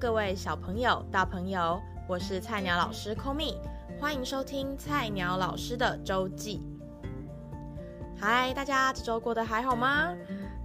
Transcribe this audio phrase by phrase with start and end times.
[0.00, 3.56] 各位小朋友、大朋友，我是菜鸟老师 Komi，
[4.00, 6.62] 欢迎收听菜鸟老师的周记。
[8.16, 10.14] 嗨，大家这周过得还好吗？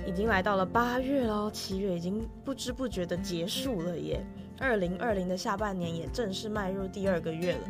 [0.05, 4.23] 已经来到了八月了，七月已经不知不觉的结束了耶。
[4.59, 7.68] 二零二零的下半年也正式迈入第二个月了，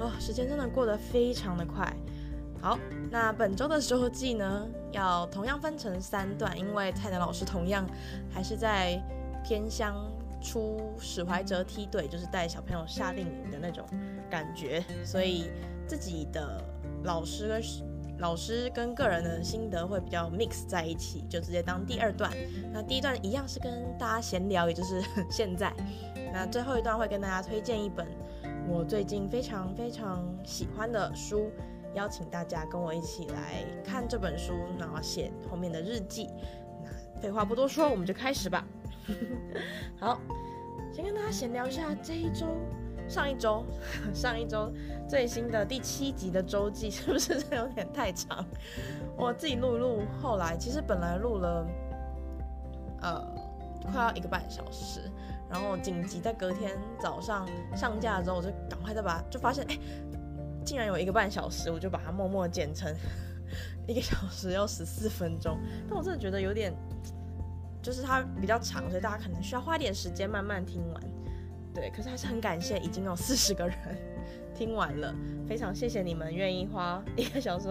[0.00, 1.94] 哦，时间真的过得非常的快。
[2.60, 2.76] 好，
[3.08, 7.86] 那本周的周记呢，要同样分成三段，因为菜鸟老师同样
[8.32, 9.00] 还是在
[9.44, 9.94] 偏乡
[10.40, 13.84] 出史怀哲梯队，就是带小朋友夏令营的那种
[14.30, 15.50] 感觉，所以
[15.86, 16.62] 自己的
[17.04, 17.62] 老师跟
[18.18, 22.30] 老师跟个人的心得会比较 mix 在一起，就直接当第二段。
[22.72, 25.72] 那第一段一样是跟大家闲聊，也就是现在。
[26.32, 28.06] 那最后一段会跟大家推荐一本
[28.68, 31.50] 我最近非常非常喜欢的书。
[31.94, 36.28] 邀请大家跟我一起来看这本书，然后写后面的日记。
[36.84, 38.64] 那废话不多说，我们就开始吧。
[39.98, 40.20] 好，
[40.92, 42.46] 先跟大家闲聊一下这一周、
[43.08, 43.64] 上一周、
[44.14, 44.72] 上一周
[45.08, 48.44] 最新的第七集的周记，是不是有点太长？
[49.16, 51.66] 我自己录一录，后来其实本来录了
[53.02, 53.26] 呃
[53.90, 55.00] 快要一个半小时，
[55.50, 59.78] 然后紧急在隔天早上上架之后，我就赶快再把就发现哎。
[60.64, 62.94] 竟然有一个半小时，我就把它默默剪成
[63.86, 65.58] 一个小时又十四分钟。
[65.88, 66.74] 但我真的觉得有点，
[67.88, 71.02] 就是它比较长，所以大家可能需要花点时间慢慢听完。
[71.74, 73.74] 对，可是还是很感谢已经有四十个人
[74.54, 75.14] 听完了，
[75.48, 77.66] 非常谢谢你们愿意花一个小时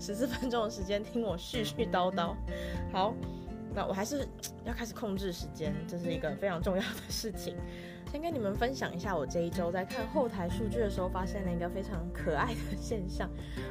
[0.00, 2.34] 十四分钟的时间听我絮絮叨叨。
[2.90, 3.14] 好，
[3.74, 4.26] 那我还是
[4.64, 7.54] 要开始控制时间，这是一个非常重要的事情。
[8.10, 13.28] 先跟你们分享一下，我这一周在看后台数据的时候，发现了一个非常可爱的 现象。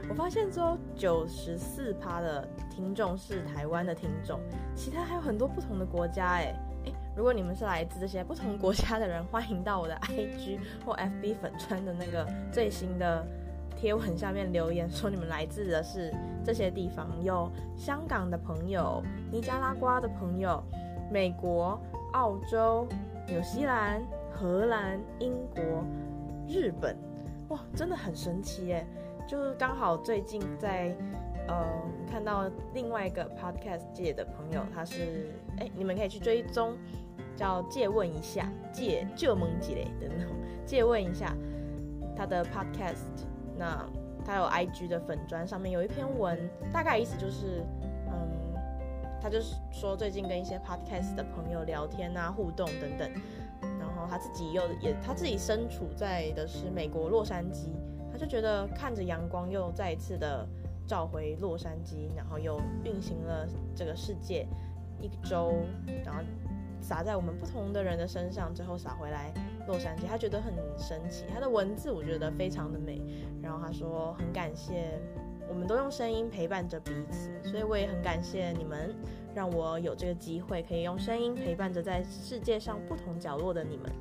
[0.07, 4.39] 我发现只有九十四趴的听众是台湾的听众，
[4.75, 6.25] 其他还有很多不同的国家。
[6.33, 6.53] 哎
[6.85, 13.25] 哎，如果你们是来自这些不同国家的人，欢迎到我的 IG 或 FB 粉专的那个最新的
[13.75, 16.13] 贴文下面留言，说你们来自的是
[16.45, 17.09] 这些地方。
[17.23, 20.63] 有香港的朋友、尼加拉瓜的朋友、
[21.11, 21.79] 美国、
[22.13, 22.87] 澳洲、
[23.27, 23.99] 纽西兰。
[24.31, 25.83] 荷兰、英国、
[26.47, 26.95] 日本，
[27.49, 28.85] 哇，真的很神奇耶！
[29.27, 30.95] 就是刚好最近在
[31.47, 31.65] 呃
[32.09, 36.77] 看到另外一个 podcast 界的朋友，他是哎，你们可以去追踪，
[37.35, 40.33] 叫借问一下，借就萌几嘞的那种，
[40.65, 41.35] 借问一下
[42.15, 43.25] 他的 podcast。
[43.57, 43.83] 那
[44.23, 46.37] 他有 IG 的粉砖，上面有一篇文，
[46.71, 47.65] 大概意思就是，
[48.07, 48.55] 嗯，
[49.19, 53.09] 他就是说最近跟一些 podcast 的朋友聊天啊、互动等等。
[54.09, 57.69] 他自己又也，他自己身处在的是美国洛杉矶，
[58.11, 60.47] 他就觉得看着阳光又再一次的
[60.87, 64.47] 照回洛杉矶，然后又运行了这个世界
[64.99, 65.53] 一周，
[66.05, 66.21] 然后
[66.79, 69.33] 洒在我们不同的人的身上，最后洒回来
[69.67, 71.25] 洛杉矶，他觉得很神奇。
[71.33, 73.01] 他的文字我觉得非常的美，
[73.41, 74.99] 然后他说很感谢。
[75.49, 78.95] 我们都用声音陪伴着彼此，所以我也很感谢你们，
[79.33, 83.91] 让我有这个机会可以用声音陪伴着在世界上不同角落的你们。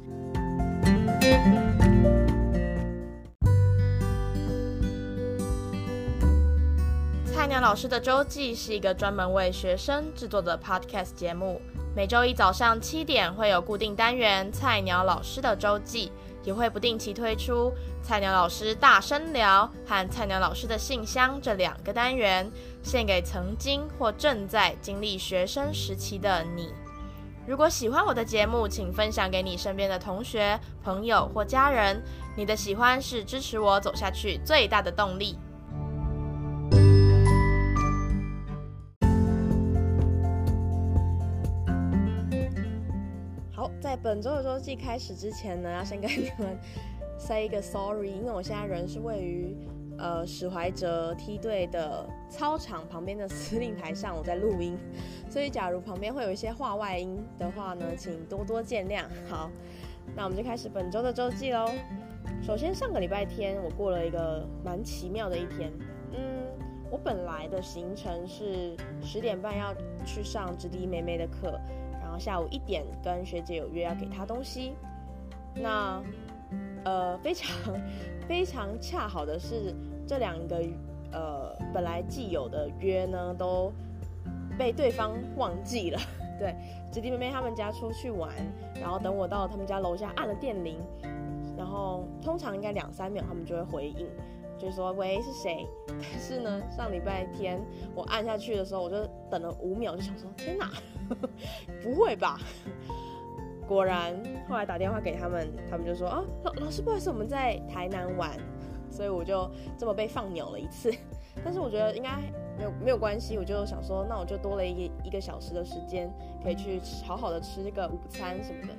[7.25, 11.61] 菜鸟老师的周记是一个专门为学生制作的 podcast 节目，
[11.95, 16.09] 每周一早上七点会有固定单元《菜鸟老师的周记》。
[16.47, 22.49] 也会不定期推出菜鸟老师大声聊和菜鸟老师的信箱这两个单元，
[22.84, 26.73] 献给曾经或正在经历学生时期的你。
[27.49, 32.01] 如果喜欢我的节目，请分享给你身边的同学、朋友或家人。
[32.37, 35.37] 你的喜欢是支持我走下去最大的动力。
[44.06, 46.56] 本周的周记开始之前呢，要先跟你们
[47.19, 49.56] say 一个 sorry，因为我现在人是位于
[49.99, 54.78] 呃史怀哲梯队的操场旁边的司令台上，我在录音，
[55.28, 59.03] 所以假如旁边会有一些话外音的话呢，请多多见谅。
[59.28, 59.51] 好，
[60.15, 61.69] 那我们就开始本周的周记喽。
[62.45, 65.72] 首先，上个礼拜天我过了一个蛮奇妙的一天。
[66.13, 66.47] 嗯，
[66.92, 71.60] 我本来的行程是十点半要去上直笛妹妹的课。
[72.18, 74.74] 下午一点跟学姐有约要给她东西，
[75.54, 76.03] 那
[76.84, 77.51] 呃非常
[78.28, 79.74] 非常恰好的是
[80.07, 80.63] 这两个
[81.13, 83.72] 呃本来既有的约呢都
[84.59, 85.98] 被对方忘记了。
[86.39, 86.54] 对，
[86.92, 88.30] 直笛妹妹他们家出去玩，
[88.78, 90.77] 然后等我到他们家楼下按了电铃，
[91.57, 94.07] 然后通常应该两三秒他们就会回应，
[94.59, 95.67] 就说喂是谁？
[95.89, 97.61] 但是呢 上礼拜天
[97.95, 100.71] 我按下去的时候，我就等了五秒，就想说天哪！
[101.83, 102.39] 不会吧？
[103.67, 104.15] 果然
[104.49, 108.31] 后来打电话给他们，他们就说啊，老老师不好意思，我们在台南玩，
[108.91, 110.93] 所以我就这么被放鸟了一次。
[111.45, 112.17] 但是我觉得应该
[112.57, 116.11] 没有没有关系，我就想说，那我就多了一个一个小时的时间，
[116.43, 118.75] 可以去好好的吃这个午餐什么的。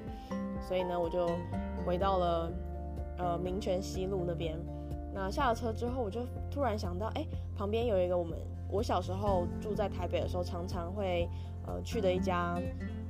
[0.61, 1.29] 所以呢，我就
[1.85, 2.51] 回到了
[3.17, 4.57] 呃民权西路那边。
[5.17, 6.21] 那下了车之后，我就
[6.51, 7.25] 突然想到，哎，
[7.57, 8.37] 旁边有一个我们
[8.69, 11.27] 我小时候住在台北的时候，常常会
[11.65, 12.59] 呃去的一家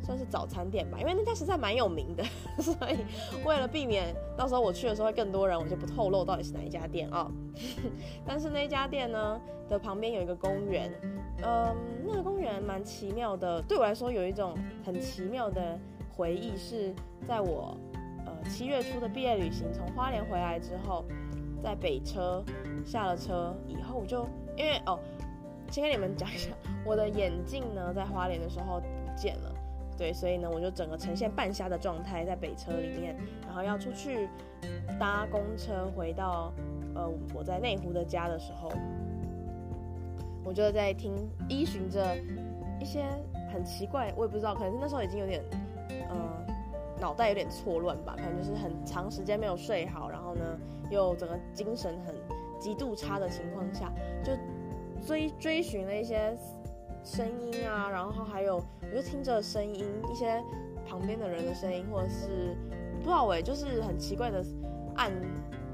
[0.01, 2.23] 算是早餐店吧，因为那家实在蛮有名的，
[2.61, 2.97] 所以
[3.45, 7.29] 为了避免到时候我去的时候会更多人，我就不透露到底是哪一家店啊。
[8.25, 10.91] 但是那家店呢的旁边有一个公园，
[11.43, 11.75] 嗯，
[12.05, 14.53] 那个公园蛮奇妙的，对我来说有一种
[14.85, 15.77] 很奇妙的。
[16.17, 16.95] 回忆是
[17.27, 17.77] 在我
[18.25, 21.05] 呃七月初的毕业旅行从花莲回来之后，
[21.63, 22.43] 在北车
[22.85, 24.99] 下了车以后，我就因为哦，
[25.71, 26.51] 先跟你们讲一下，
[26.85, 29.53] 我的眼镜呢在花莲的时候不见了，
[29.97, 33.15] 对，所以呢我就整个呈现半瞎的状态在北车里面，
[33.45, 34.29] 然后要出去
[34.99, 36.53] 搭公车回到
[36.95, 38.71] 呃我在内湖的家的时候，
[40.43, 41.13] 我就在听
[41.49, 42.15] 依循着
[42.79, 43.03] 一些
[43.51, 45.43] 很奇怪，我也不知道，可能是那时候已经有点。
[46.09, 46.46] 嗯，
[46.99, 50.43] 脑袋有点错乱吧，可能就是很长时间没有睡好，然后呢，
[50.89, 52.15] 又整个精神很
[52.59, 53.91] 极度差的情况下，
[54.23, 54.33] 就
[55.05, 56.35] 追追寻了一些
[57.03, 60.43] 声音啊，然后还有我就听着声音，一些
[60.87, 62.55] 旁边的人的声音，或者是
[62.99, 64.43] 不知道喂，就是很奇怪的
[64.95, 65.11] 暗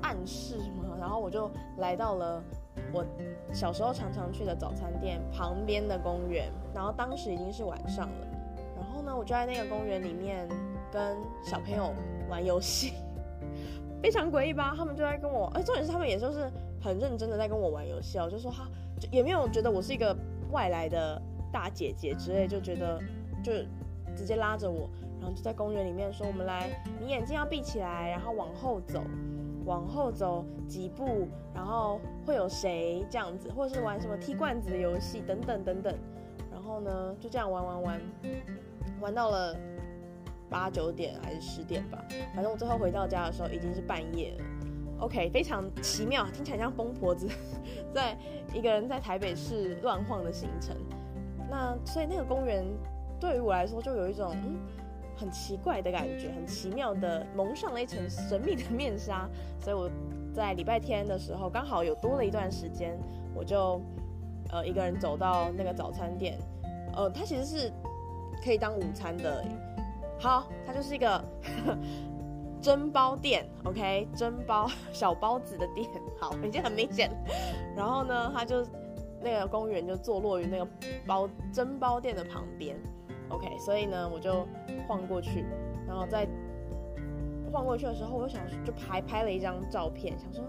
[0.02, 2.44] 暗示嘛，然后我就来到了
[2.92, 3.06] 我
[3.54, 8.28] 小时候常常去的早餐店旁边的公园，然后当时已经是晚上了。
[8.76, 10.48] 然后呢我就在那个公园里面
[10.94, 11.92] 跟小朋友
[12.30, 12.94] 玩游戏，
[14.04, 14.76] 非常诡异吧？
[14.78, 16.48] 他们就在跟我，哎，重点是他们也就是
[16.80, 18.68] 很认真的在跟我玩游戏哦，就说哈，
[19.00, 20.16] 就也没有觉得我是一个
[20.52, 21.20] 外来的
[21.52, 23.02] 大姐姐之类，就觉得
[23.44, 23.52] 就
[24.16, 24.88] 直接拉着我，
[25.20, 26.70] 然后就在公园里面说，我们来，
[27.00, 29.02] 你眼睛要闭起来，然后往后走，
[29.66, 35.96] 往后走几步，然后会有谁这样子，或者是玩什么踢罐子的游戏等等等等，
[36.52, 38.02] 然后呢就这样玩玩玩。
[39.02, 39.54] 玩到了
[40.54, 41.98] 八九点还是十点吧，
[42.36, 44.46] 反正我最后回到家的时候已经是半夜了。
[45.00, 47.28] OK，非常奇妙，听起来像疯婆子
[47.92, 48.16] 在
[48.54, 50.76] 一个人在台北市乱晃的行程。
[51.50, 52.64] 那所以那个公园
[53.20, 54.60] 对于我来说就有一种嗯
[55.18, 59.28] 很奇怪的感觉，很奇妙的蒙上了一层神秘的面纱。
[59.60, 59.90] 所以我
[60.36, 62.96] 在礼拜天的时候刚好有多了一段时间，
[63.34, 63.82] 我就
[64.52, 66.38] 呃一个人走到那个早餐店，
[66.96, 67.72] 呃，它其实是。
[68.44, 69.42] 可以当午餐的，
[70.24, 71.22] 好，它就是一个
[72.64, 75.86] 蒸包店，OK，蒸包小包子的店，
[76.18, 77.12] 好，已经很明显。
[77.76, 78.66] 然后呢，它就
[79.22, 80.68] 那个公园就坐落于那个
[81.06, 82.78] 包蒸包店的旁边
[83.28, 84.48] ，OK，所以呢，我就
[84.88, 85.44] 晃过去，
[85.86, 86.26] 然后在
[87.52, 90.42] 晃过去的时候，我想就拍拍了一张照片，想说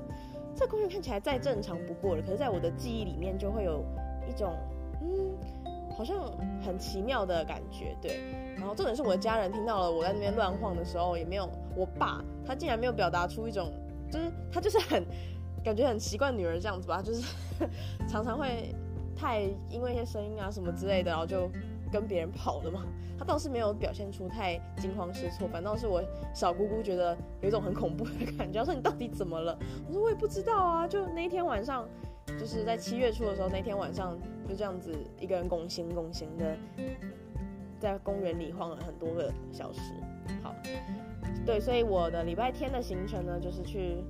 [0.54, 3.84] 这公园看起来再正常不过了，可是在我的记忆里面就会有
[4.28, 4.54] 一种
[5.02, 5.34] 嗯。
[5.96, 6.16] 好像
[6.60, 8.18] 很奇妙的感觉，对。
[8.64, 11.46] 然后重点是我的家人听到了我在那边乱晃的时候，也没有
[11.76, 13.70] 我爸，他竟然没有表达出一种，
[14.10, 15.04] 就是他就是很
[15.62, 17.22] 感觉很习惯女儿这样子吧，就是
[18.08, 18.74] 常常会
[19.14, 21.46] 太因为一些声音啊什么之类的，然后就
[21.92, 22.86] 跟别人跑了嘛。
[23.18, 26.02] 他倒是没有表现出太惊慌失措，反倒是我
[26.34, 29.58] 小姑姑觉得有一种很恐怖的感觉，说你到底怎么了？
[29.86, 31.86] 我说我也不知道啊，就那一天晚上。
[32.40, 36.56] 就是在七月初的时候，那天晚上就这样子一个人拱形拱形的
[37.84, 39.80] 在公园里晃了很多个小时。
[40.42, 40.54] 好，
[41.44, 44.02] 对，所以我的礼拜天的行程呢，就是去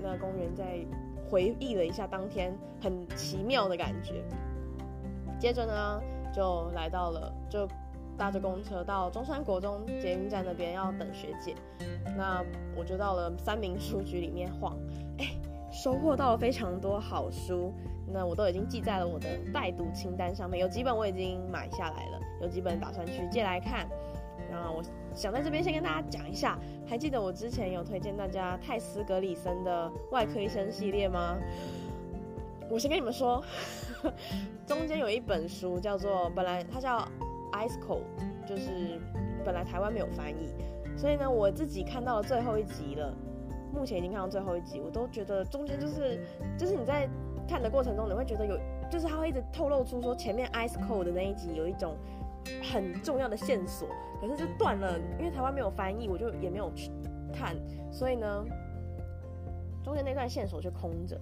[0.00, 0.78] 那公园再
[1.28, 4.22] 回忆了一下当天很奇妙的感觉。
[5.36, 6.00] 接着呢，
[6.32, 7.66] 就来到了，就
[8.16, 11.56] 搭着公车到中山国中捷运站那边要等学姐。
[12.16, 12.44] 那
[12.76, 14.78] 我就到了三民书局里面晃，
[15.18, 15.26] 哎。
[15.70, 17.74] 收获到了非常多好书，
[18.12, 20.60] 那我都已经记在了我的待读清单上面。
[20.60, 23.88] 有几本我已经买下来了，有几本打算去借来看。
[24.50, 24.82] 然后我
[25.14, 31.36] 想在这边先跟大家讲一下，还记得我之前有推荐大家泰斯格里森的外科医生系列吗？
[32.70, 33.42] 我先跟你们说，
[34.66, 36.98] 中间有一本书叫做，本来它叫
[37.52, 38.04] Ice Cold，
[38.46, 39.00] 就是
[39.44, 40.48] 本来台湾没有翻译，
[40.96, 43.14] 所以呢，我自己看到了最后一集了。
[43.70, 46.18] 目前已经看到最后一集，我都觉得中间就是
[46.58, 47.06] 就是你在
[47.48, 48.58] 看的过程中，你会觉得有，
[48.90, 51.96] 就是他会一直透露出说前面 Ice Cold 的那一集有一种
[52.70, 53.88] 很重要的线索，
[54.20, 56.90] 可是就断了，因为台湾没有翻译，我就也没有去
[57.32, 57.56] 看，
[57.90, 58.44] 所以呢，
[59.82, 61.18] 中间那段线索就空着。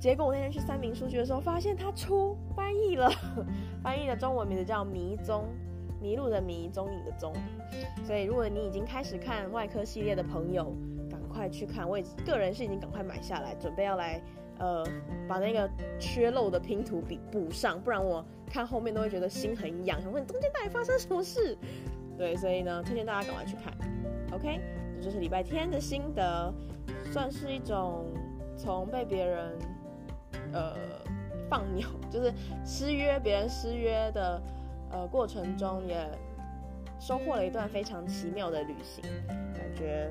[0.00, 3.10] 结果我那天去三民书局的时候，发现他出翻译了，
[3.82, 5.44] 翻译的中文名字叫《迷踪》，
[6.00, 7.32] 迷路的迷，踪影的踪。
[8.04, 10.72] 所以如果你已经开始看外科系列的朋友，
[11.10, 11.88] 赶快去看。
[11.88, 14.22] 我也个人是已经赶快买下来，准备要来
[14.58, 14.84] 呃
[15.28, 21.56] 把那个缺漏的拼图补补上，不然我看后面都会觉得心很痒，想问中间到底发生什么事。
[22.16, 23.72] 对，所以呢，推荐大家赶快去看。
[24.32, 24.60] OK，
[24.96, 26.52] 这就是礼拜天的心得，
[27.12, 28.06] 算是一种
[28.56, 29.58] 从被别人
[30.52, 30.74] 呃
[31.48, 32.32] 放鸟，就是
[32.64, 34.42] 失约别人失约的
[34.90, 35.96] 呃过程中，也
[36.98, 39.04] 收获了一段非常奇妙的旅行，
[39.54, 40.10] 感觉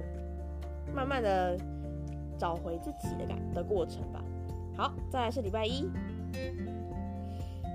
[0.95, 1.57] 慢慢的
[2.37, 4.23] 找回自己的感的过程吧。
[4.77, 5.89] 好，再来是礼拜一，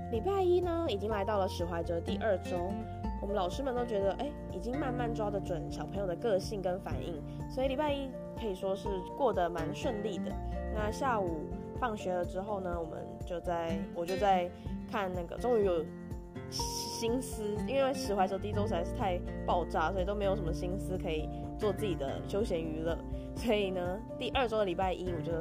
[0.09, 2.71] 礼拜一呢已经来到了史怀哲第二周。
[3.21, 10.31] 我们老师们都觉得，哎，已经慢慢抓得准小朋友的个性跟反应，所以礼拜一可以说是过得蛮顺利的。
[10.73, 11.41] 那下午
[11.77, 14.49] 放学了之后呢，我们就在，我就在
[14.89, 15.83] 看那个，终于有
[16.49, 22.97] 心思，因为史怀哲第一周实在是太爆炸，所以都没有什么心思可以做自己的休闲娱乐。
[23.35, 25.31] 所以呢，第二周的礼拜一，我就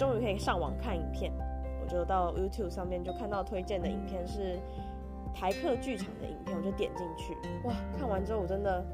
[0.00, 1.30] 终于可以上网看影片，
[1.82, 4.58] 我就到 YouTube 上面就看到推荐的影片是。
[5.32, 7.72] 台客剧场的影片，我就点进去，哇！
[7.96, 8.84] 看完之后我真的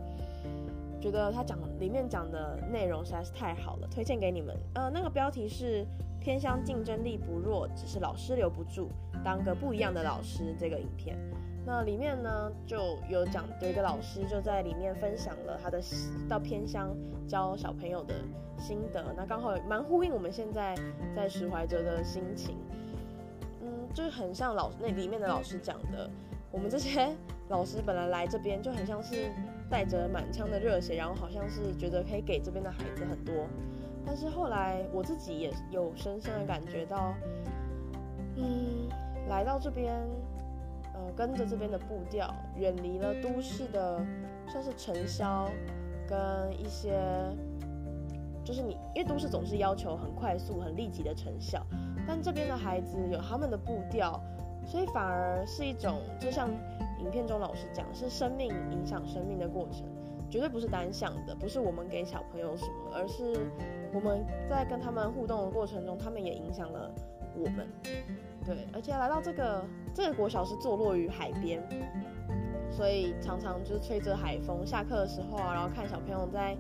[1.01, 4.55] 觉得他讲里面讲的内容实在是太好了，推荐给你们。
[4.75, 5.87] 呃，那个标题是
[6.21, 8.89] “偏向竞争力不弱，只是老师留不住，
[9.25, 11.17] 当个不一样的老师”这个影片。
[11.67, 15.81] 那里面呢就有讲有一个老师就在里面分享了他的
[16.29, 16.97] 到偏乡
[17.27, 18.15] 教小朋友的
[18.57, 20.77] 心得，那刚好蛮呼应我们现在
[21.15, 22.57] 在史怀哲的心情。
[23.61, 26.09] 嗯就是很像老那里面的老师讲的，
[26.53, 27.09] 我们这些
[27.51, 29.29] 老师本来来这边就很像是
[29.69, 33.35] 带着满腔的热血，然后好像是觉得可以给这边的孩子很多，
[34.05, 37.13] 但是后来我自己也有深深的感觉到，
[38.37, 38.89] 嗯，
[39.29, 40.07] 来到这边，
[41.17, 44.05] 跟着这边的步调，远离了都市的，
[44.49, 45.49] 算是尘嚣
[46.07, 46.19] 跟
[46.61, 47.01] 一些，
[48.45, 51.65] 就是你因为都市总是要求很快速、很立即的成效。
[52.07, 54.21] 但这边的孩子有他们的步调，
[54.67, 56.51] 所以反而是一种，就像
[57.01, 59.85] 影片中老师讲，是生命影响生命的过程，
[60.31, 63.51] 绝对不是单向的，不是我们给小朋友什么，而是
[63.93, 66.91] 我们在跟他们互动的过程中，他们也影响了
[67.35, 67.67] 我们。
[68.47, 71.61] 对，而且来到这个这个国小是坐落于海边，
[72.71, 76.57] 所以常常就是吹着海风，下课的时候啊，然后看小朋友在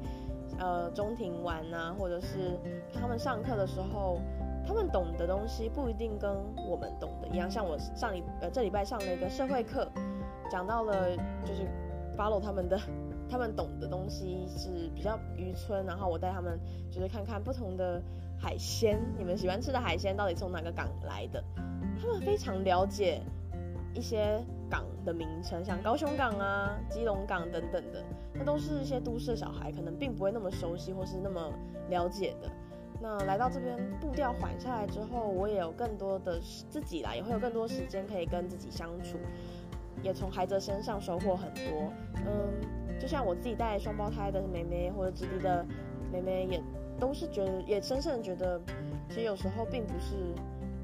[0.59, 2.59] 呃中庭玩啊，或者是
[2.93, 4.21] 看他们上课的时候。
[4.69, 6.29] 他们懂的东西不一定跟
[6.69, 9.89] 我们懂的一样，像我上礼呃这礼拜上了一个社会课，
[10.51, 11.63] 讲到了就是
[12.19, 12.77] follow 他们的，
[13.31, 16.59] 他们懂的东西是比较渔村，然后我带他们
[16.91, 18.03] 就是看看不同的
[18.37, 21.41] 海鲜，你们喜欢吃的海鲜到底从哪个港来的？
[22.01, 23.21] 他们非常了解
[23.95, 31.53] 一些港的名称，像高雄港啊、基隆港等等的，那都是一些都市的小孩可能并不会那么熟悉或是那么
[31.89, 32.51] 了解的。
[33.01, 39.19] 那来到这边步调缓下来之后，我也有更多的自己啦，也会有更多时间可以跟自己相处，
[40.03, 41.93] 也从孩子身上收获很多。
[42.27, 45.65] 嗯，就像我自己带双胞胎的妹妹或者直弟的
[46.11, 46.63] 妹妹，也
[46.99, 48.59] 都是觉得，也深深的觉得，
[49.11, 50.17] 其实有时候并不是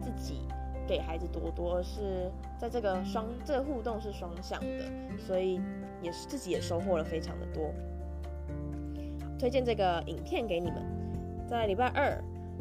[0.02, 0.42] 自己
[0.86, 4.84] 给孩子多多，是在这个双这个互动是双向的，
[5.18, 5.60] 所以
[6.00, 7.72] 也是自己也收获了非常的多。
[9.38, 10.82] 推荐这个影片给你们。
[11.48, 12.18] 在礼拜二，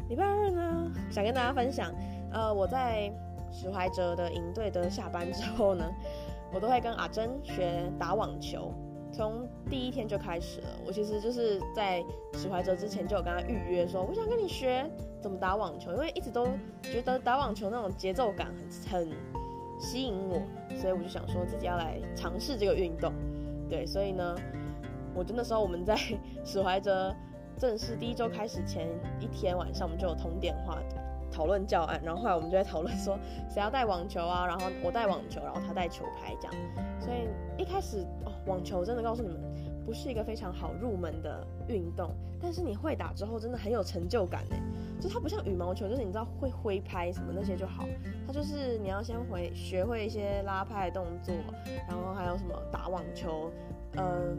[0.08, 1.90] 礼拜二呢，想跟大家分享，
[2.30, 3.10] 呃，我在
[3.50, 5.84] 史怀哲的营队的下班之后呢，
[6.52, 8.70] 我都会跟阿珍学打网球，
[9.12, 10.68] 从第一天就开始了。
[10.86, 12.02] 我其实就是在
[12.34, 14.88] 史怀哲之前就有跟他预约说，我想跟你学
[15.20, 16.48] 怎么打网球，因为一直都
[16.82, 18.48] 觉得打网球那种节奏感
[18.90, 19.10] 很很
[19.78, 20.40] 吸引我，
[20.76, 23.12] 所以我就想说自己要来尝试这个运动。
[23.68, 24.34] 对，所以呢，
[25.14, 25.96] 我就那时候我们在
[26.44, 27.14] 史怀哲。
[27.58, 28.88] 正式第一周开始前
[29.20, 30.78] 一天晚上，我们就有通电话
[31.30, 33.16] 讨论教案，然后后来我们就在讨论说
[33.48, 36.56] 谁要带网球啊，然后我带网球，然后他带球拍这样。
[36.98, 37.28] 所以
[37.62, 38.04] 一开始，
[38.46, 39.40] 网球真的告诉你们
[39.84, 44.56] 不是一个非常好入门的运动，但是你会打之后真的很有成就感呢。
[45.00, 47.84] 就它不像羽毛球，就是你知道会挥拍什么那些就好，
[48.26, 51.34] 它就是你要先会学会一些拉拍的动作，
[51.88, 53.50] 然后还有什么打网球，
[53.96, 54.36] 嗯。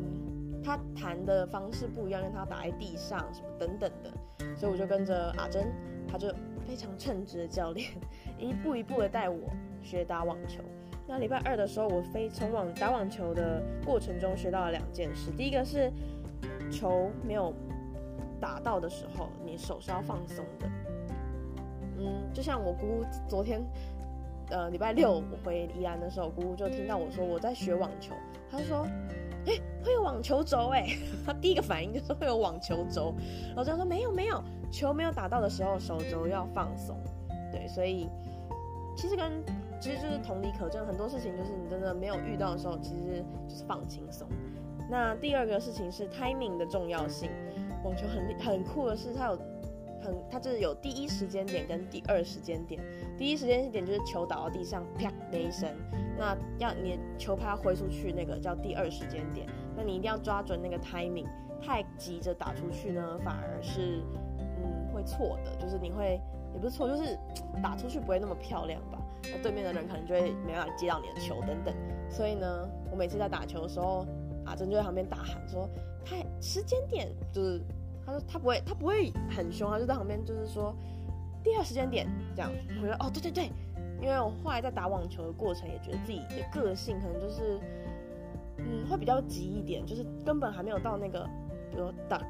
[0.65, 4.09] 他弹的方式不一样，因为他打在地上什么等等的，
[4.55, 5.69] 所以我就跟着阿珍，
[6.07, 6.29] 他就
[6.65, 7.91] 非常称职的教练，
[8.39, 9.41] 一步一步的带我
[9.81, 10.63] 学打网球。
[11.13, 15.93] 那礼拜二的时候，我非从网打网球的过程中学到了两件事，第一个是
[16.71, 17.53] 球没有
[18.41, 20.67] 打到的时候，你手是要放松的。
[21.99, 23.61] 嗯，就像我姑昨天。
[24.49, 28.13] 呃礼拜六我回宜兰的时候，姑姑就听到我说我在学网球，
[28.51, 28.85] 她说，
[29.45, 29.53] 哎、
[29.83, 30.85] 会有网球肘哎，
[31.25, 33.13] 她第一个反应就是会有网球肘，
[33.47, 36.99] 然后就说没有没有，球没有打到的时候手肘要放松，
[37.51, 38.09] 对，所以
[38.97, 39.31] 其实跟
[39.83, 44.25] 其实就是同理可证，很多事情就是你真的没有遇到的时候，其实就是放轻松。
[44.89, 47.29] 那第二个事情是 timing 的重要性，
[47.83, 49.37] 网球很很酷的是它有。
[50.01, 52.81] 很，它就是有第一时间点跟第二时间点。
[53.17, 55.69] 第一时间点就是球倒到地上，啪的一声。
[56.17, 59.47] 那要你球拍挥出去，那个叫第二时间点。
[59.77, 61.25] 那你一定要抓准那个 timing，
[61.61, 64.03] 太急着打出去呢，反而是
[64.61, 65.55] 嗯会错的。
[65.57, 66.19] 就是你会
[66.53, 67.17] 也不是错，就是
[67.61, 68.99] 打出去不会那么漂亮吧？
[69.31, 71.73] 那对面的人可能就会没办法接到你的球等等。
[72.09, 74.05] 所以呢，我每次在打球的时候，
[74.45, 75.69] 阿珍就在旁边大喊说
[76.05, 77.61] ：“太时间点就是。”
[78.05, 80.75] 他说他不会，他不会很凶，他就在旁边就是说，
[81.41, 82.51] 第二时间点这样。
[82.81, 83.49] 我觉得哦，对对对，
[84.01, 87.57] 因为我后来在打网球的过程也觉得自己的个性可能就是，
[88.57, 91.25] 嗯，会比较急一点，就是根本还没有到那个，
[91.71, 92.21] 比如打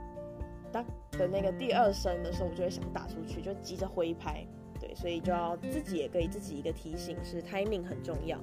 [0.71, 4.45] 打的那个第二声的时候，我就会想打出去，就急着挥拍。
[4.95, 8.37] 所以就要自己也给自己一个提醒，是 timing 很重要。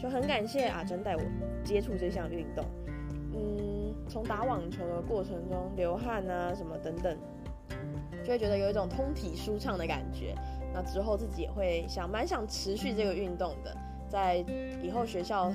[0.00, 1.22] 就很感谢阿珍带我
[1.62, 2.64] 接触这项运动。
[3.34, 7.16] 嗯从打网球的过程中流汗啊什么等等，
[8.22, 10.34] 就会觉得有一种通体舒畅的感觉。
[10.74, 13.74] 那之后自己也会想蛮想持续这个运动的，
[14.08, 14.44] 在
[14.82, 15.52] 以后学校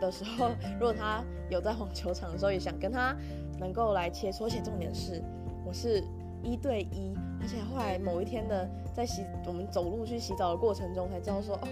[0.00, 3.14] 的时候， 如果他有在网球场的时候，也想跟他
[3.58, 4.46] 能够来切磋。
[4.46, 5.22] 而且重点是，
[5.64, 6.02] 我是
[6.42, 11.68] 一对一，而且后来某一天的在洗我们走路去洗澡的过程中，才知道说哦。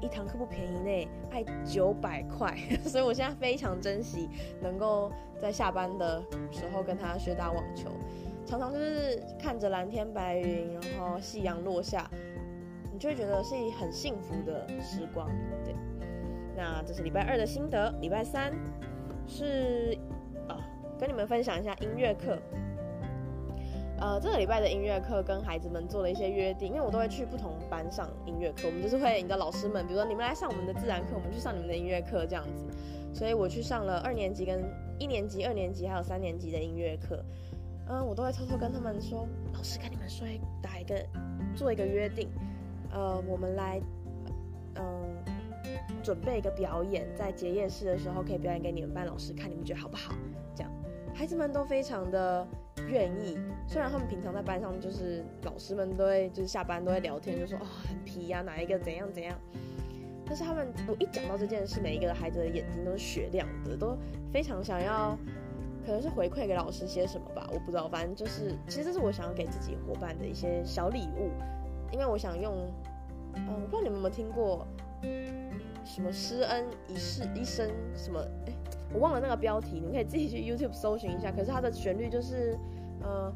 [0.00, 4.28] 一堂课不便宜呢，快九百块， 所以我现在非常珍惜
[4.60, 7.88] 能够在下班的时候跟他学打网球，
[8.44, 12.10] 常常就是看着蓝天白云，然后夕阳落下，
[12.92, 15.26] 你就会觉得是一很幸福的时光。
[15.64, 15.74] 对，
[16.54, 18.52] 那这是礼拜二的心得，礼拜三
[19.26, 19.96] 是
[20.48, 20.58] 啊，
[20.98, 22.36] 跟你们分享一下音乐课。
[24.00, 32.66] 呃，这个礼拜的音乐课跟孩子们做了一些约定，因为我都会去不同班上音乐课，我们就是会，你知道，老师们，比如说你们来上我们的自然课，我们去上你们的音乐课这样子，
[33.14, 34.64] 所以我去上了二年级跟
[34.98, 37.24] 一年级、二年级还有三年级的音乐课，
[37.88, 40.26] 嗯，我都会偷偷跟他们说，老师跟你们说，
[40.60, 40.96] 打一个，
[41.54, 42.28] 做一个约定，
[42.92, 43.80] 呃，我们来，
[44.74, 45.16] 嗯、
[46.02, 50.12] 准备一个表演，在结业式的时候可以表演给你们班老师看，你们觉得好不好？
[50.54, 50.72] 这样，
[51.14, 52.44] 孩子们都非常的。
[52.88, 59.36] 愿意，虽然他们平常在班上就是老师们都会就是下班都会聊天，就说哦很皮呀，哪一个怎样怎样，
[60.26, 63.96] 但是他们我一讲到这件事，每一个孩子的眼睛都是雪亮的，都
[64.32, 65.16] 非常想要，
[65.86, 71.30] 可能是回馈给老师些什么吧，我不知道，反正就是其实这是我想要给自己伙伴的一些小礼物，
[71.92, 72.54] 因为我想用，
[73.34, 74.66] 嗯，我不知道你们有没有听过
[75.84, 78.52] 什么施恩一世一生什么，哎，
[78.94, 82.56] 我忘了那个标题，你们可以自己去 YouTube 搜寻一下，可是它的旋律就是。
[83.02, 83.30] 呃，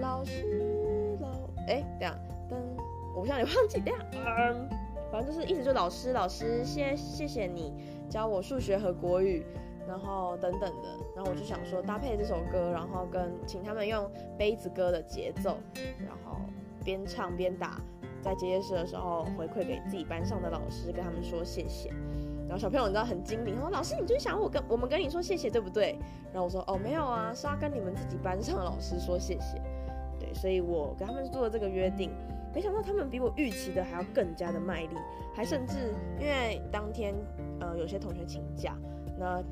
[0.00, 1.28] 老师老
[1.66, 2.14] 哎，这样
[2.48, 2.54] 噔，
[3.12, 4.68] 我不像你忘记这样，嗯，
[5.10, 7.74] 反正就是意思就老师老师谢谢谢你
[8.08, 9.44] 教我数学和国语，
[9.88, 15.56] 然后等等的，然后我就想说搭配这首歌，然后跟请他们用杯子歌的节奏，
[16.06, 16.38] 然后
[16.84, 17.80] 边唱边打，
[18.22, 21.90] 在结业式的时候回馈给自己班上的老师，跟他们说谢谢。
[22.46, 25.98] 然后小朋友你知道很精明，他说老师，你就想我跟我们跟你说谢谢对不对？
[26.32, 29.60] 然后我说哦没有啊，是要跟你们自己班上的老师说谢谢。
[30.18, 32.10] 对，所以我跟他们做了这个约定，
[32.54, 34.96] 没想到他们比我预期的还要更加的卖力，
[35.34, 37.14] 还甚至因为当天
[37.60, 38.76] 呃有些同学请假，
[39.18, 39.42] 那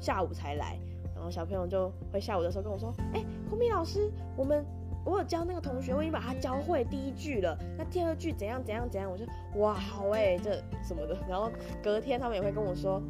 [0.00, 0.78] 下午才来，
[1.14, 4.64] 然后小朋友就会下午的时候跟我说，哎，空米老师，我们。
[5.04, 7.56] 我有教那个同学，我已经把他教会第一句了。
[7.78, 9.10] 那第二句怎样怎样怎样？
[9.10, 9.24] 我就
[9.60, 11.16] 哇好哎，这什么的。
[11.28, 11.50] 然后
[11.82, 13.02] 隔天他们也会跟我说，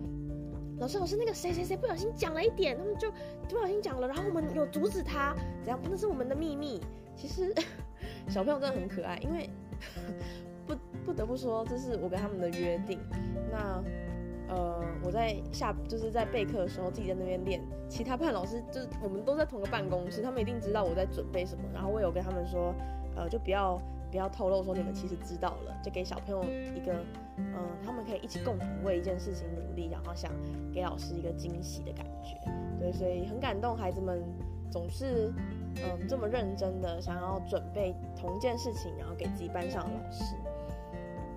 [0.79, 3.11] 老师老师，那个谁谁谁不小心讲了一点，他们就
[3.48, 5.81] 不小心讲了，然后我们有阻止他，怎样？
[5.90, 6.81] 那是我们的秘密。
[7.16, 7.55] 其实
[8.29, 9.50] 小朋友真的很可爱，因为
[10.66, 10.74] 不
[11.07, 12.98] 不得不说，这是我跟他们的约定。
[13.50, 13.83] 那。
[14.50, 17.60] 呃，我在下就是在备课的时候，自己在那边练。
[17.88, 21.62] 其他班老师就是我们都在同个办公室，他们一定知道我在准备什么。
[21.72, 22.74] 然后我有跟他们说，
[23.14, 26.42] 呃，就不要不要透露说你们其实知道了，就给小朋友
[26.74, 26.92] 一个，
[27.36, 30.32] 嗯、他们可以一起共同为一件事情努力，然后想
[30.74, 32.36] 给老师一个惊喜的感觉。
[32.78, 34.20] 对，所以很感动，孩子们
[34.68, 35.32] 总是
[35.76, 40.34] 嗯、这么认真的想要准备同一件事情，然后给自己班上的老师。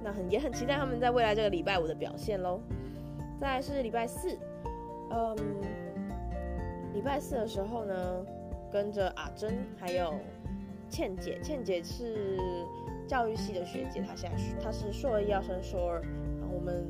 [0.04, 2.60] 那很也很期待他们在未来这个礼拜五的表现喽。
[3.40, 4.38] 再来是礼拜四，
[5.12, 5.36] 嗯，
[6.94, 8.26] 礼拜四的时候呢，
[8.72, 10.14] 跟着阿珍还有
[10.90, 12.38] 倩姐，倩姐是
[13.08, 16.02] 教育系的学姐，她现在她是硕一要升硕二，
[16.40, 16.86] 然后我们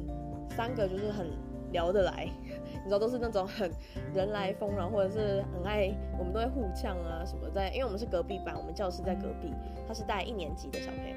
[0.56, 1.32] 三个就是很
[1.72, 3.72] 聊得来， 你知道都是那种很
[4.14, 9.52] 人来疯，然后或者是很爱，我们都会互呛啊什么在，因为我们是隔壁班，我们教室在隔壁，
[9.88, 11.16] 她是带一年级的小朋友，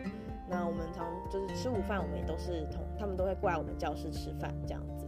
[0.49, 5.06] 那我们常就是吃午饭，我们也都是同，他们都会过来我们教室吃饭这样子，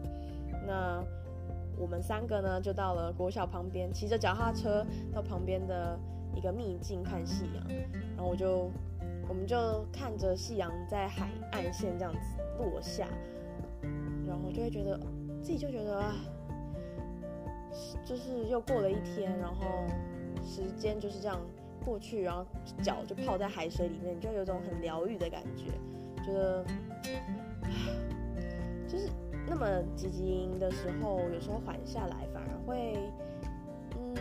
[0.68, 1.02] 那
[1.76, 5.98] 我们三个呢就到了国小旁边，骑着脚踏车到旁边的
[6.36, 7.66] 一个秘境看夕阳，
[8.14, 8.70] 然后我就
[9.28, 12.20] 我们就看着夕阳在海岸线这样子
[12.58, 13.08] 落下，
[14.26, 15.00] 然后就会觉得。
[15.40, 16.12] 自己就觉得，
[18.04, 19.86] 就是又过了一天，然后
[20.42, 21.40] 时间就是这样
[21.84, 22.44] 过去，然后
[22.82, 25.66] 脚就泡在海水里面，就有种很疗愈的感觉，
[26.22, 26.64] 觉得，
[28.88, 29.08] 就是
[29.48, 32.98] 那么积极的时候，有时候缓下来反而会，
[33.96, 34.16] 嗯，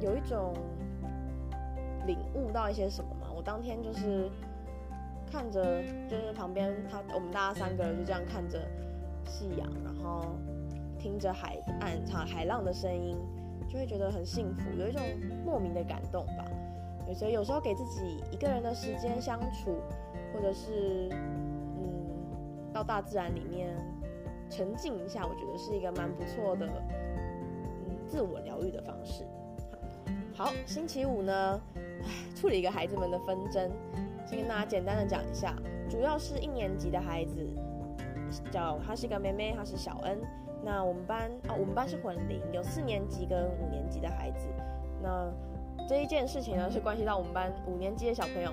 [0.00, 0.54] 有一种
[2.06, 3.28] 领悟到一些什么嘛。
[3.34, 4.28] 我当天就是
[5.30, 8.60] 看着，就是旁边他，我们大家三个人就这样看着。
[9.30, 10.38] 夕阳，然后
[10.98, 13.14] 听着海岸、唱海浪的声音，
[13.68, 15.02] 就会觉得很幸福，有一种
[15.44, 16.46] 莫名的感动吧。
[17.14, 19.76] 所以有时候给自己一个人的时间相处，
[20.32, 23.76] 或者是嗯，到大自然里面
[24.50, 26.66] 沉浸一下，我觉得是一个蛮不错的
[27.86, 29.24] 嗯自我疗愈的方式。
[30.34, 33.70] 好，星期五呢，唉，处理一个孩子们的纷争，
[34.26, 35.54] 先跟大家简单的讲一下，
[35.88, 37.46] 主要是一年级的孩子。
[38.52, 40.18] 叫她是一个妹妹，她是小恩。
[40.62, 44.46] 那我们班哦，我们班是混龄，有四年级跟五年级的孩子。
[45.02, 45.32] 那
[45.88, 48.52] 这一件事情呢，是关系到我们班五年级的小朋友，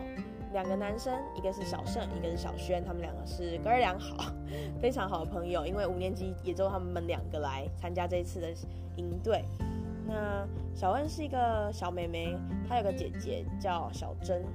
[0.56, 4.32] 两个男生，一个是小盛，一个是小轩，他们两个是哥儿俩好，
[4.80, 5.66] 非常好的朋友。
[5.68, 8.48] 因为五年级也只有他们两个来参加这一次的
[8.96, 9.44] 营队。
[10.08, 12.38] 那小恩是一个小妹妹，
[12.70, 14.46] 她有个姐姐叫小珍，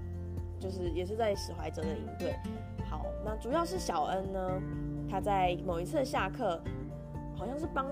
[0.58, 2.34] 就是也是在史怀哲的营队。
[2.88, 4.62] 好，那主要是小恩呢。
[5.06, 6.58] 她在某一次下课，
[7.36, 7.84] 好像是帮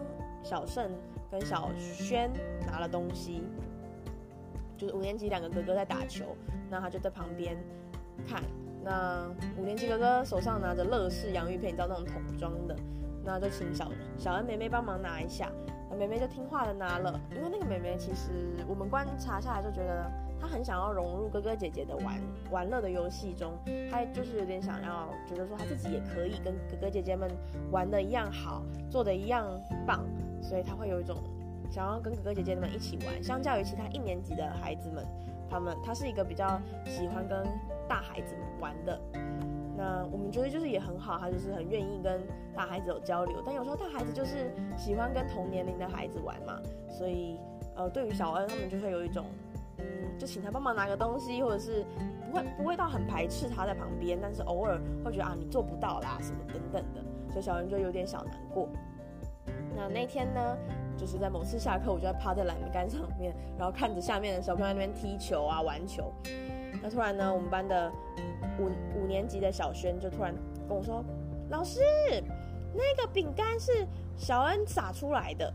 [0.42, 0.90] 小盛
[1.30, 2.30] 跟小轩
[2.66, 3.42] 拿了东西，
[4.78, 6.24] 就是五年级两个哥哥在打球，
[6.70, 7.54] 那他就在旁边
[8.26, 8.42] 看。
[8.82, 9.28] 那
[9.58, 12.74] 五年级哥哥手上拿着乐事洋芋片，你知道那种桶装的，
[13.24, 15.50] 那就请小小恩妹妹帮忙拿一下。
[15.90, 18.30] 那妹妹就听话的拿了，因为那个妹妹其实
[18.68, 20.10] 我们观察下来就觉得。
[20.40, 22.20] 她很想要融入哥哥姐姐的玩
[22.52, 23.58] 玩乐的游戏中，
[23.90, 27.28] 她就是有点想要觉得说她自己也可以跟哥哥姐姐们
[27.72, 29.44] 玩的一样好，做的一样
[29.84, 30.06] 棒，
[30.40, 31.16] 所以他会有一种
[31.68, 33.20] 想要跟哥哥姐姐们一起玩。
[33.20, 35.04] 相较于其他一年级的孩子们，
[35.50, 36.46] 他们他是一个比较
[36.84, 37.44] 喜欢跟
[37.88, 39.00] 大孩子玩的。
[39.76, 42.20] 那我们觉得就是也很好，他就是很愿意跟
[42.54, 43.42] 大孩子有交流。
[43.44, 47.38] 但有时候大孩子就是喜欢跟同年龄的孩子玩嘛，所以
[47.76, 49.24] 呃，对于小恩他们就会有一种。
[49.80, 51.84] 嗯就请他帮忙拿个东西，或者是
[52.26, 58.68] 不会不会到很排斥他在旁边，但是偶尔会觉得啊，你做不到啦什么等等的，所以小恩就有点小难过。
[59.76, 60.58] 那那天呢，
[60.96, 66.12] 就是在某次下课，我就在趴在栏杆上面，然后看着下面的小朋友在那边踢球啊玩球。
[66.82, 67.92] 那突然呢，我们班的
[68.58, 70.34] 五五年级的小轩就突然
[70.68, 71.04] 跟我说
[71.50, 71.80] ：“老师，
[72.74, 73.86] 那个饼干是
[74.16, 75.52] 小恩撒出来的。”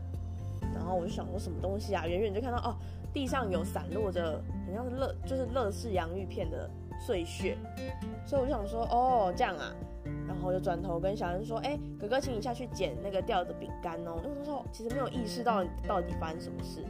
[0.74, 2.74] 然后我就想说什么东西啊，远远就看到哦。
[3.12, 6.68] 地上有散落着，很像是乐，就是乐事洋芋片的
[7.06, 7.56] 碎屑，
[8.26, 9.72] 所以我就想说，哦，这样啊，
[10.26, 14.18] 然后就转头跟小恩说，哎，哥哥，请你下去捡那个掉的饼干哦。
[14.24, 16.82] 因为那时候其实没有意识到到底发生什么事，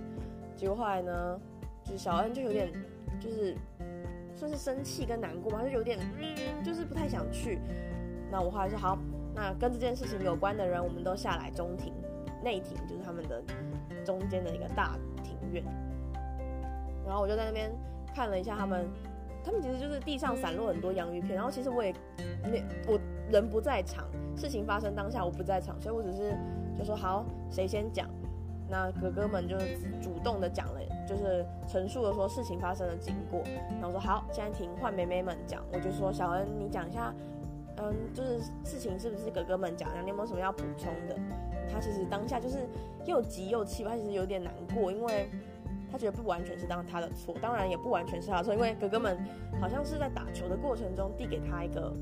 [0.57, 1.39] 结果后来呢，
[1.85, 2.73] 就是小恩就有点，
[3.21, 3.55] 就是
[4.35, 7.59] 算是生气跟难过嘛，就有点，嗯，就是不太想去。
[8.31, 8.99] 那我后来说好，
[9.35, 11.93] 那跟这件事情有关的人，我们都下来中庭、
[12.43, 13.43] 内庭，就是他们的
[14.05, 15.63] 中间的一个大庭院。
[17.07, 17.71] 然后我就在那边
[18.15, 18.87] 看了一下他们，
[19.45, 21.35] 他们其实就是地上散落很多洋芋片。
[21.35, 21.95] 然后其实我也
[22.43, 22.61] 那
[22.93, 22.99] 我
[23.31, 24.05] 人不在场，
[24.37, 26.37] 事情发生当下我不在场，所以我只是
[26.77, 28.09] 就说好，谁先讲？
[28.67, 29.57] 那哥哥们就
[30.03, 33.43] 主动的讲了，就是陈述了说事情发生的经过。
[33.81, 35.63] 然后说好，现在停，换妹妹们讲。
[35.73, 37.15] 我就说小恩，你讲一下，
[37.77, 40.03] 嗯，就是事情是不是哥哥们讲的？
[40.03, 41.17] 你有没有什么要补充的？
[41.73, 42.69] 他其实当下就是
[43.05, 45.29] 又急又气，他其实有点难过，因为。
[45.93, 49.17] 他觉得不完全是当他的错，当然也不完全是他的错，因为哥哥们
[49.61, 51.95] 好像是在打球的过程中递给他一个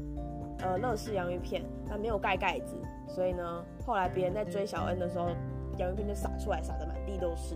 [0.60, 2.74] 呃乐事洋芋片，他没有盖盖子，
[3.06, 5.28] 所以呢，后来别人在追小恩的时候，
[5.76, 7.54] 洋芋片就洒出来，洒得满地都是。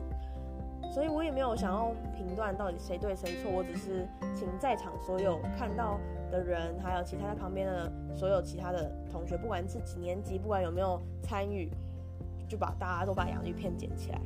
[0.97, 6.01] 所以我也没有想要评断到底谁对谁错，我只是请在场所有看到
[6.33, 11.71] 的人，还有其他在旁边的所有其他的同学，不管是几年级，不管有没有参与，
[12.49, 14.19] 就把大家都把洋芋片捡起来。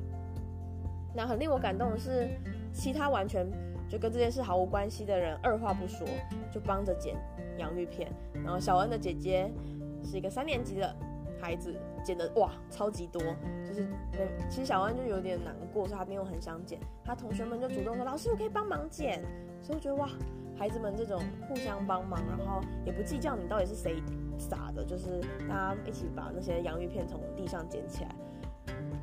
[1.12, 2.28] 那很令我感动的是，
[2.72, 3.44] 其他完全
[3.88, 6.06] 就跟这件事毫无关系的人，二话不说
[6.52, 7.16] 就帮着捡
[7.58, 8.08] 洋芋片。
[8.44, 9.50] 然后小恩的姐姐
[10.04, 10.94] 是一个三年级的
[11.40, 11.74] 孩子，
[12.04, 13.20] 剪的哇超级多，
[13.66, 13.86] 就是
[14.48, 19.22] 其实小安就有点难过，说他没有很想剪，他同学们就主动说老师我可以帮忙剪，
[19.62, 20.08] 所以我觉得哇，
[20.56, 24.02] 孩子们这种互相帮忙，然后也不计较你到底是谁
[24.38, 28.14] 撒的，就是大家一起把那些洋芋片从地上捡起来，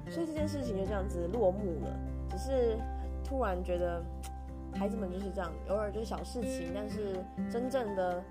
[0.10, 2.00] 所以这件事情就这样子落幕了。
[2.30, 2.78] 只是
[3.24, 4.04] 突然觉得。
[4.74, 7.16] 孩子们就是这样，偶尔就是小事情，但是
[7.50, 8.24] 真正的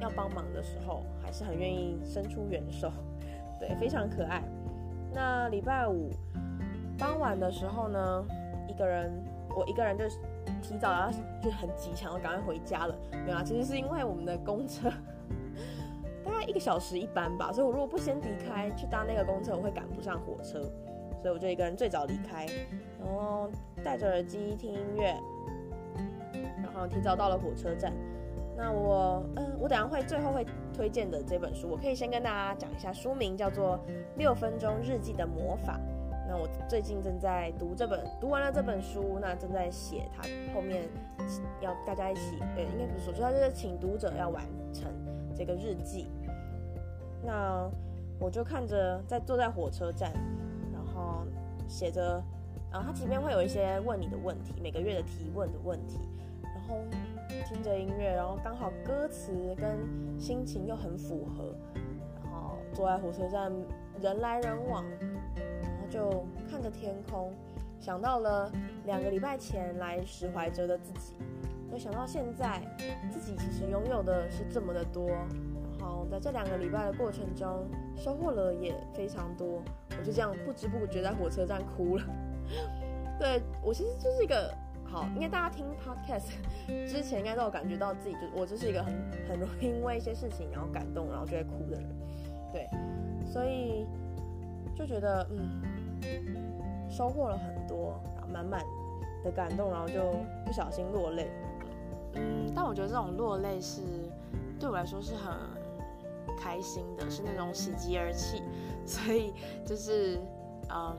[0.00, 2.90] 要帮忙的时候，还是很愿意伸出援手，
[3.60, 4.42] 对，非常可爱。
[5.12, 6.10] 那礼拜五
[6.98, 8.24] 傍晚的时候呢，
[8.66, 9.12] 一个人，
[9.54, 10.08] 我一个人就
[10.62, 12.94] 提早要就很急，想要赶快回家了。
[13.24, 14.90] 没有啊，其实是因为我们的公车
[16.24, 20.62] 大概一个小时一班吧，所以我如果不先离开去搭那个公车，我会赶不上火车，
[21.20, 22.46] 所以我就一个人最早离开，
[22.98, 23.50] 然后
[23.84, 25.14] 戴着耳机听音乐。
[26.62, 27.92] 然后提早到了火车站，
[28.60, 30.44] 那我，嗯、我等下会最后会
[30.74, 33.78] 推荐的这本书，我可以先跟大家讲一下书名，叫做
[34.18, 35.78] 《六分钟日记的魔法》。
[36.28, 40.22] 那我最近正在读这本，读完了这本书，那正在写它
[40.54, 40.82] 后面
[41.62, 44.44] 要大家一起，呃，应该不是说，主要就是请读者要完
[44.74, 44.92] 成
[45.34, 46.10] 这个日记。
[47.24, 47.66] 那
[48.18, 50.12] 我就看着在坐在火车站，
[50.70, 51.24] 然后
[51.66, 52.22] 写着，
[52.70, 55.98] 然后它前面会有一些问你的问题，每个月的提问的问题。
[57.46, 59.76] 听着音乐，然后刚好歌词跟
[60.18, 61.52] 心情又很符合，
[62.22, 63.52] 然后坐在火车站，
[64.00, 64.84] 人来人往，
[65.34, 67.32] 然后就看着天空，
[67.80, 68.52] 想到了
[68.84, 71.14] 两个礼拜前来史怀哲的自己，
[71.72, 72.62] 又想到现在
[73.10, 75.08] 自己其实拥有的是这么的多，
[75.80, 79.60] 然后在这两个礼拜的过程中收获了也非常多，
[79.98, 82.04] 我就这样不知不觉在火车站哭了。
[83.18, 84.54] 对，我其实就是一个。
[84.90, 86.32] 好，应该大家听 podcast
[86.90, 88.92] 之前应该都有感觉到自己就我就是一个很
[89.28, 91.88] 很容易因为一些事情然后感动然后就会哭的人，
[92.52, 92.68] 对，
[93.24, 93.86] 所以
[94.74, 95.62] 就觉得嗯
[96.90, 98.64] 收获了很多，然后满满
[99.22, 100.12] 的感动，然后就
[100.44, 101.30] 不小心落泪，
[102.14, 103.82] 嗯，但我觉得这种落泪是
[104.58, 105.32] 对我来说是很
[106.36, 108.42] 开心的，是那种喜极而泣，
[108.84, 109.32] 所以
[109.64, 110.18] 就是
[110.68, 110.96] 嗯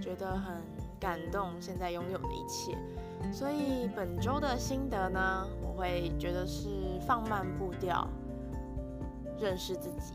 [0.00, 0.62] 觉得很
[0.98, 2.74] 感动现在拥有的一切。
[3.30, 6.68] 所以本周的心得呢，我会觉得是
[7.06, 8.08] 放慢步调，
[9.38, 10.14] 认识自己。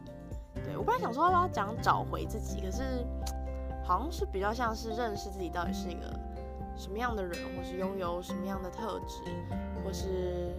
[0.66, 3.06] 对，我本来想说要不要讲找回自己，可是
[3.84, 6.20] 好像是比较像是认识自己到底是一个
[6.76, 9.22] 什么样的人，或是拥有什么样的特质，
[9.84, 10.54] 或是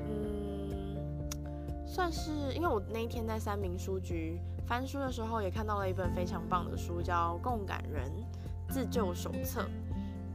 [0.00, 0.96] 嗯，
[1.86, 8.10] 算是因为我那一天在三民书局翻书的时候，也看到了一本非常棒的书，叫《共感人
[8.68, 9.62] 自救手册》。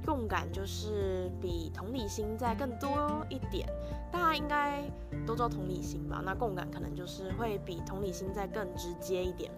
[0.05, 3.67] 共感就是比同理心再更多一点，
[4.11, 4.83] 大家应该
[5.25, 6.21] 都知道同理心吧？
[6.25, 9.51] 那共感可能就是会比同理心再更直接一点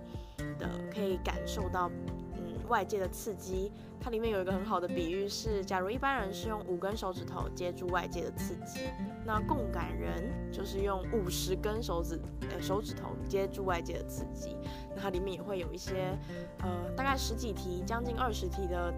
[0.60, 1.90] 的，可以感受到
[2.36, 3.72] 嗯外界的刺激。
[4.02, 8.82] 它里面有一个很好的比喻是，假如一般人是用五根手指头接住外界的刺激，
[9.26, 12.20] 那共感人就是用五十根手指
[12.52, 14.58] 呃手指头接住外界的刺激。
[14.94, 16.18] 那它里面也会有一些
[16.60, 18.94] 呃大概十几题，将近二十题的。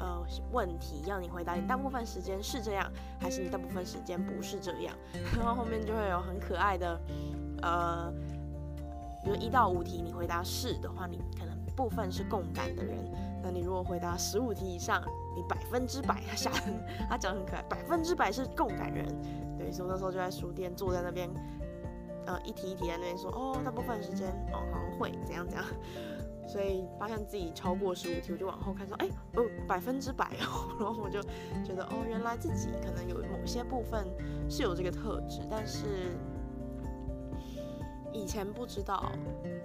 [0.00, 4.96] 呃，问题要你回答，你大部分时间是这样，还是你大部分时间不是这样？
[5.36, 7.00] 然后后面就会有很可爱的，
[7.62, 8.10] 呃，
[9.22, 12.96] 比如一到五题你回答是的话，你可能部分是共感的人。
[13.42, 15.02] 那你如果回答十五题以上，
[15.34, 16.50] 你百分之百他下，
[17.08, 19.06] 他讲很可爱，百分之百是共感人。
[19.58, 21.28] 对，所以我那时候就在书店坐在那边，
[22.26, 25.64] 呃，一题一题在那边说，哦，大部分时间哦好像会怎样怎样。
[26.46, 31.22] 所以发现自己超过十五题，我就往后看说，哎，哦，百分之百哦， 然后我就
[31.64, 34.04] 觉得，哦，原来自己可能有某些部分
[34.48, 35.86] 是有这个特质，但是
[38.12, 39.12] 以前不知道，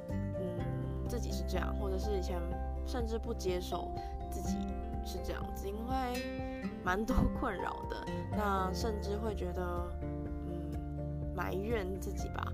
[0.10, 2.40] 嗯，自己是这样，或者是以前
[2.86, 3.90] 甚至不接受
[4.30, 4.56] 自己
[5.04, 12.54] 是这样子，因为蛮多困扰的，那甚至会觉得，嗯，埋怨自己吧，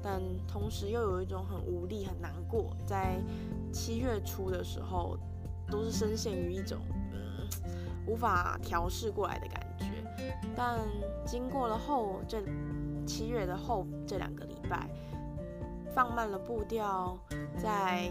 [0.00, 3.20] 但同时又有一种很无力、很难过，在。
[3.72, 5.18] 七月初的时候，
[5.70, 6.78] 都是深陷于一种
[7.12, 7.48] 嗯
[8.06, 9.86] 无法调试过来的感觉。
[10.54, 10.78] 但
[11.26, 12.42] 经过了后这
[13.06, 14.88] 七月的后这两个礼拜，
[15.94, 17.18] 放慢了步调，
[17.56, 18.10] 在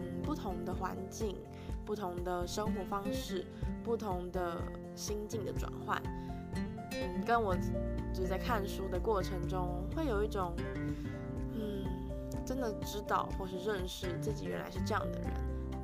[0.00, 1.36] 嗯不同的环境、
[1.84, 3.44] 不同的生活方式、
[3.84, 4.56] 不同的
[4.94, 6.02] 心境的转换，
[6.92, 7.54] 嗯，跟我
[8.12, 10.54] 就在看书的过程中，会有一种。
[12.46, 15.30] 真的知道或是认识自己原来是这样的人，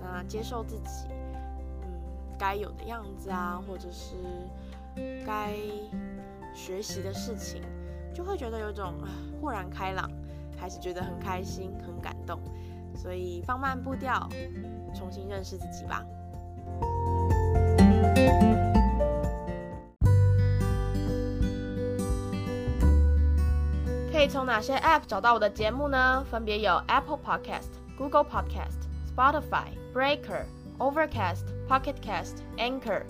[0.00, 1.08] 那接受自己，
[1.82, 1.90] 嗯，
[2.38, 4.14] 该有的样子啊，或者是
[5.26, 5.56] 该
[6.54, 7.60] 学习的事情，
[8.14, 8.94] 就会觉得有种
[9.40, 10.08] 豁然开朗，
[10.56, 12.38] 开始觉得很开心、很感动。
[12.94, 14.28] 所以放慢步调，
[14.94, 16.04] 重新认识自己吧。
[24.22, 26.24] 以从哪些 App 找到我的节目呢？
[26.30, 30.44] 分别有 Apple Podcast、Google Podcast、Spotify、Breaker、
[30.78, 33.02] Overcast、Pocket Cast、Anchor。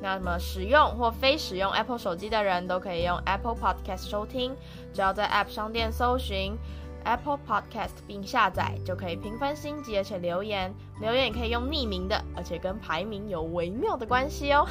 [0.00, 4.54] 那么使用或非使用 Apple 手机的人都可以用 Apple Podcast 收听，
[4.92, 6.56] 只要在 App 商店搜寻
[7.04, 10.72] Apple Podcast 并下载，就可以评分星级，而且留言。
[11.00, 14.64] 留言也可以用匿名的，而且跟排名有微妙的关系哦。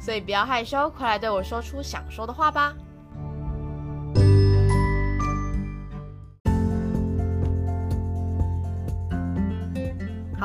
[0.00, 2.74] 所以不要害羞，快来对我说出想说的话吧。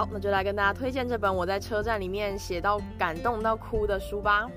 [0.02, 4.50] 好，那就来跟大家推荐这本我在车站里面写到感动到哭的书吧。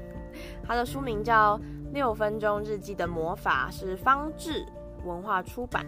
[0.66, 1.58] 它的书名叫
[1.92, 4.64] 《六分钟日记的魔法》，是方智
[5.04, 5.84] 文化出版。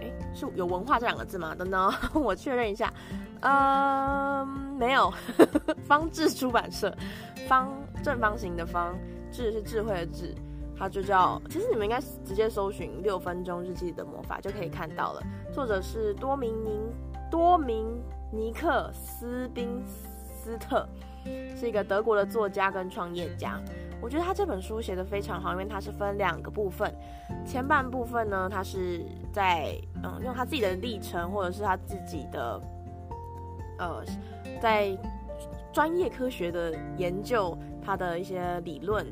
[0.00, 1.54] 诶，是有文化这两个字吗？
[1.54, 2.90] 等等， 我确认一下。
[3.40, 5.12] 嗯，没有。
[5.86, 6.96] 方智出版社，
[7.46, 7.70] 方
[8.02, 8.94] 正方形的方，
[9.30, 10.34] 智是智慧的智，
[10.78, 11.38] 它就叫。
[11.50, 15.22] 其实你们应该直接搜寻《六分钟日记的魔法》就可以看到了。
[15.52, 16.80] 作者是多明宁，
[17.30, 17.86] 多明。
[18.32, 20.88] 尼克斯宾斯特
[21.54, 23.60] 是一个德国的作家跟创业家。
[24.00, 26.92] 我觉得他这本书写得非常好，因为它是分两个部分。
[27.46, 32.60] 前半部分呢，他是在嗯用他自己的历程，或者是他自己的
[33.78, 34.02] 呃
[34.60, 34.98] 在
[35.72, 39.06] 专业科学的研究，他的一些理论，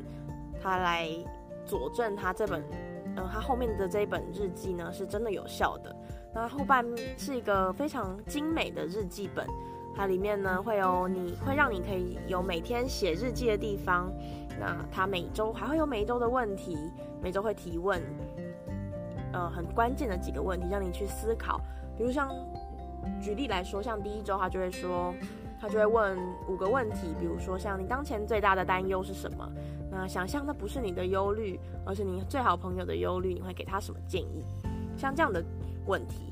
[0.61, 1.07] 他来
[1.65, 2.61] 佐证他这本
[3.15, 5.95] 嗯他后面的这一本日记呢是真的有效的。
[6.33, 6.85] 那后半
[7.17, 9.45] 是一个非常精美的日记本，
[9.95, 14.09] 它里面呢会有你会让你可以有每天写日记的地方。
[14.59, 16.77] 那它每周还会有每一周的问题，
[17.21, 18.01] 每周会提问，
[19.33, 21.59] 呃，很关键的几个问题让你去思考。
[21.97, 22.29] 比如像
[23.21, 25.13] 举例来说，像第一周他就会说，
[25.59, 26.17] 他就会问
[26.47, 29.51] 五个问题，比如说像你当前最大的担忧是什么？
[29.89, 34.45] 那想象那不是你的忧虑，而是你最好朋友的忧虑，你会给他什么建议？
[34.95, 35.43] 像这样的。
[35.85, 36.31] 问题，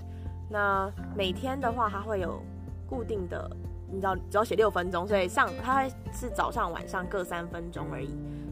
[0.49, 2.41] 那每天的话，它会有
[2.87, 3.49] 固定的，
[3.91, 8.09] 你知道，只要写六分钟，所以上它会是早上晚上各三分钟而已，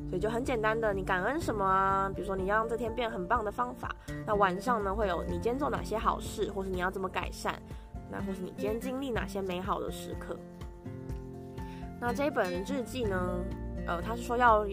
[0.09, 2.11] 所以就很简单的，你感恩什么啊？
[2.13, 7.59] 比如说你要让这天变很棒的方法，那晚上呢会有你今天做哪些好事，或是你要怎么改善，
[8.11, 10.37] 那或是你今天经历哪些美好的时刻。
[11.99, 13.39] 那这一本日记呢，
[13.87, 14.65] 呃，他是说要，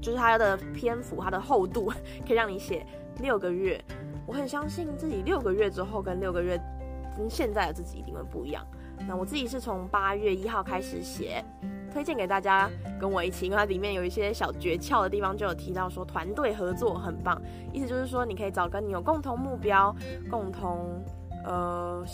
[0.00, 1.92] 就是它的篇幅，它的厚度
[2.24, 2.86] 可以让你写
[3.20, 3.82] 六个月。
[4.30, 6.56] 我很相信自己六个月之后跟六个月
[7.16, 8.64] 跟现在的自己一定会不一样。
[9.08, 11.44] 那我自己是从八月一号开始写，
[11.92, 19.92] 推荐给大家跟我一起，因为它里面有一些小诀窍的地方，就有提到说团队合作很棒，意思就是说你可以找跟你有共同目标、
[20.30, 21.02] 共同
[21.44, 22.04] 呃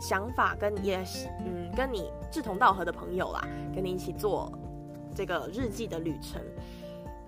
[0.00, 1.02] 想法跟也
[1.44, 3.44] 嗯跟你志同道合的朋友啦，
[3.74, 4.52] 跟你一起做
[5.12, 6.40] 这个日记的旅程。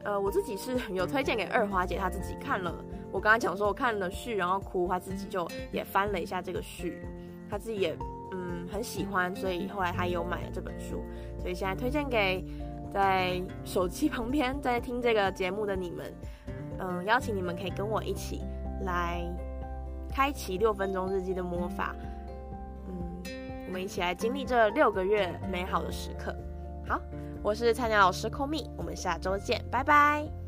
[0.04, 2.72] 呃，我自己是 有推荐给二华姐，她自己看了。
[3.12, 7.02] 我刚才讲说，我看了序，然后哭，他自己就也翻了一下这个序，
[7.48, 7.96] 他自己也
[8.32, 11.02] 嗯很喜欢，所以后来他有买了这本书。
[11.38, 12.44] 所以现在推荐给
[12.92, 16.14] 在手机旁边在听这个节目的你们，
[16.78, 18.42] 嗯，邀请你们可以跟我一起
[18.84, 19.22] 来
[20.10, 21.94] 开启六分钟日记的魔法，
[22.88, 23.22] 嗯，
[23.66, 26.34] 我们一起来经历这六个月美好的时刻。
[26.86, 27.00] 好。
[27.42, 30.39] 我是菜鸟老师 Call me，我们下周见，拜拜。